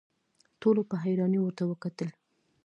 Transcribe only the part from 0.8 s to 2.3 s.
په حيرانۍ ورته وکتل.